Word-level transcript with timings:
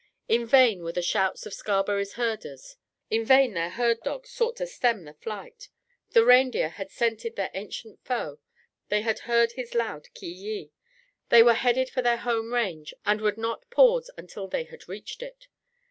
In 0.27 0.47
vain 0.47 0.81
were 0.83 0.91
the 0.93 1.03
shouts 1.03 1.45
of 1.45 1.53
Scarberry's 1.53 2.13
herders. 2.13 2.75
In 3.11 3.23
vain 3.23 3.53
their 3.53 3.69
herd 3.69 4.01
dogs 4.01 4.31
sought 4.31 4.55
to 4.55 4.65
stem 4.65 5.03
the 5.03 5.13
flight. 5.13 5.69
The 6.13 6.25
reindeer 6.25 6.69
had 6.69 6.89
scented 6.89 7.35
their 7.35 7.51
ancient 7.53 8.03
foe; 8.03 8.39
they 8.89 9.01
had 9.03 9.19
heard 9.29 9.51
his 9.51 9.75
loud 9.75 10.11
ki 10.15 10.25
yi. 10.27 10.71
They 11.29 11.43
were 11.43 11.53
headed 11.53 11.91
for 11.91 12.01
their 12.01 12.17
home 12.17 12.51
range, 12.51 12.95
and 13.05 13.21
would 13.21 13.37
not 13.37 13.69
pause 13.69 14.09
until 14.17 14.47
they 14.47 14.63
had 14.63 14.89
reached 14.89 15.21
it. 15.21 15.47